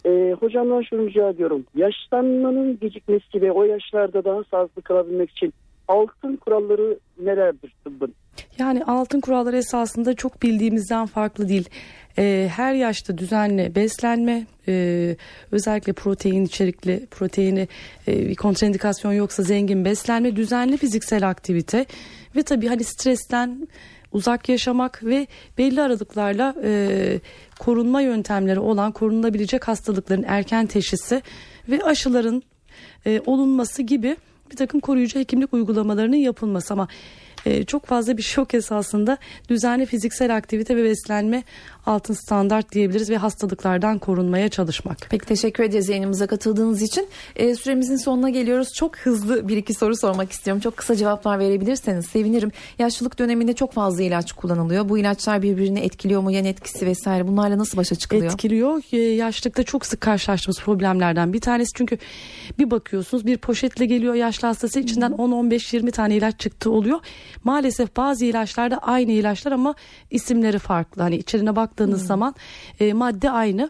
[0.05, 1.65] Ee, hocamdan şunu rica ediyorum.
[1.75, 5.53] Yaşlanmanın gecikmesi ve o yaşlarda daha sağlıklı kalabilmek için
[5.87, 8.15] altın kuralları nelerdir tıbbın?
[8.59, 11.69] Yani altın kuralları esasında çok bildiğimizden farklı değil.
[12.17, 15.15] Ee, her yaşta düzenli beslenme, e,
[15.51, 17.67] özellikle protein içerikli, proteini
[18.07, 21.85] e, kontraindikasyon yoksa zengin beslenme, düzenli fiziksel aktivite
[22.35, 23.67] ve tabii hani stresten
[24.11, 27.19] uzak yaşamak ve belli aralıklarla e,
[27.59, 31.21] korunma yöntemleri olan korunulabilecek hastalıkların erken teşhisi
[31.69, 32.43] ve aşıların
[33.25, 34.17] olunması gibi
[34.51, 36.87] bir takım koruyucu hekimlik uygulamalarının yapılması ama
[37.45, 39.17] E, çok fazla bir yok esasında.
[39.49, 41.43] Düzenli fiziksel aktivite ve beslenme
[41.85, 44.97] altın standart diyebiliriz ve hastalıklardan korunmaya çalışmak.
[45.09, 47.07] Peki teşekkür ederiz yayınımıza katıldığınız için.
[47.35, 48.73] E, süremizin sonuna geliyoruz.
[48.73, 50.61] Çok hızlı bir iki soru sormak istiyorum.
[50.61, 52.51] Çok kısa cevaplar verebilirseniz sevinirim.
[52.79, 54.89] Yaşlılık döneminde çok fazla ilaç kullanılıyor.
[54.89, 56.31] Bu ilaçlar birbirini etkiliyor mu?
[56.31, 57.27] Yan etkisi vesaire.
[57.27, 58.33] Bunlarla nasıl başa çıkılıyor?
[58.33, 58.81] Etkiliyor.
[58.91, 61.71] E, yaşlılıkta çok sık karşılaştığımız problemlerden bir tanesi.
[61.75, 61.97] Çünkü
[62.59, 66.99] bir bakıyorsunuz bir poşetle geliyor yaşlı hastası içinden 10-15-20 tane ilaç çıktı oluyor.
[67.43, 69.75] Maalesef bazı ilaçlarda aynı ilaçlar ama
[70.11, 71.01] isimleri farklı.
[71.01, 72.35] Hani içerine baktığınız zaman
[72.79, 73.69] e, madde aynı.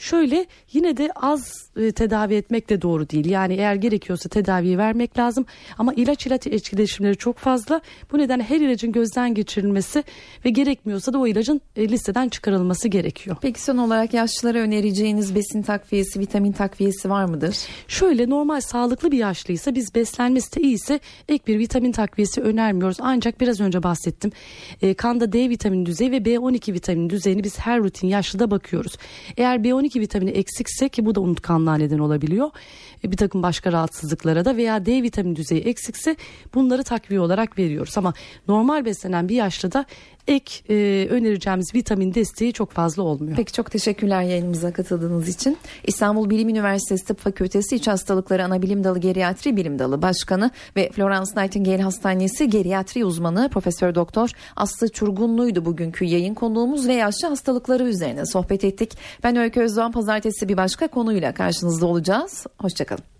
[0.00, 3.30] Şöyle yine de az e, tedavi etmek de doğru değil.
[3.30, 5.46] Yani eğer gerekiyorsa tedaviyi vermek lazım.
[5.78, 7.80] Ama ilaç ilaç etkileşimleri çok fazla.
[8.12, 10.04] Bu nedenle her ilacın gözden geçirilmesi
[10.44, 13.36] ve gerekmiyorsa da o ilacın e, listeden çıkarılması gerekiyor.
[13.42, 17.56] Peki son olarak yaşlılara önereceğiniz besin takviyesi, vitamin takviyesi var mıdır?
[17.88, 22.96] Şöyle normal sağlıklı bir yaşlıysa biz beslenmesi de iyiyse ek bir vitamin takviyesi önermiyoruz.
[23.00, 24.32] Ancak biraz önce bahsettim.
[24.82, 28.92] E, kanda D vitamini düzeyi ve B12 vitamini düzeyini biz her rutin yaşlıda bakıyoruz.
[29.36, 32.50] Eğer B12 vitamini eksikse ki bu da unutkanlığa neden olabiliyor.
[33.04, 36.16] E, bir takım başka rahatsızlıklara da veya D vitamini düzeyi eksikse
[36.54, 37.98] bunları takviye olarak veriyoruz.
[37.98, 38.14] Ama
[38.48, 39.84] normal beslenen bir yaşlıda
[40.28, 43.36] ek e, önereceğimiz vitamin desteği çok fazla olmuyor.
[43.36, 45.58] Peki çok teşekkürler yayınımıza katıldığınız için.
[45.84, 51.30] İstanbul Bilim Üniversitesi Tıp Fakültesi İç Hastalıkları Anabilim Dalı Geriatri Bilim Dalı Başkanı ve Florence
[51.36, 58.26] Nightingale Hastanesi Geriatri Uzmanı Profesör Doktor Aslı Çurgunlu'ydu bugünkü yayın konuğumuz ve yaşlı hastalıkları üzerine
[58.26, 58.98] sohbet ettik.
[59.22, 62.46] Ben Öykü Özdoğan pazartesi bir başka konuyla karşınızda olacağız.
[62.58, 63.19] Hoşçakalın.